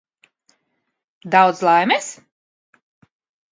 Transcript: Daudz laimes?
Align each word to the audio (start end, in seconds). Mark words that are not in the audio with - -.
Daudz 1.35 1.61
laimes? 1.67 2.09